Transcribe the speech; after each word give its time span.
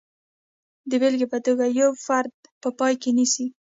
د 0.89 0.91
بېلګې 1.01 1.27
په 1.33 1.39
توګه 1.45 1.65
یو 1.79 1.91
فرد 2.05 2.33
په 2.61 2.69
پام 2.77 2.93
کې 3.01 3.11
نیسو. 3.17 3.45